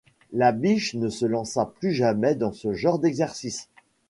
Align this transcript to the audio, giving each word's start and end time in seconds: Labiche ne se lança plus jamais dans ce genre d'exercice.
Labiche 0.33 0.95
ne 0.95 1.09
se 1.09 1.27
lança 1.27 1.67
plus 1.77 1.91
jamais 1.93 2.33
dans 2.33 2.51
ce 2.53 2.73
genre 2.73 2.97
d'exercice. 2.97 3.69